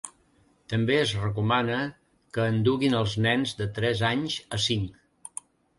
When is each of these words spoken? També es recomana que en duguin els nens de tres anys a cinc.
També 0.71 0.95
es 1.01 1.13
recomana 1.25 1.77
que 2.39 2.49
en 2.55 2.59
duguin 2.71 2.99
els 3.03 3.17
nens 3.29 3.57
de 3.61 3.71
tres 3.79 4.05
anys 4.15 4.43
a 4.59 4.65
cinc. 4.71 5.43